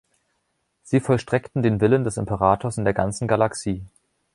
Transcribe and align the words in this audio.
Sie 0.81 0.99
vollstreckten 0.99 1.61
den 1.61 1.79
Willen 1.79 2.03
des 2.03 2.17
Imperators 2.17 2.79
in 2.79 2.85
der 2.85 2.93
ganzen 2.95 3.27
Galaxie. 3.27 3.83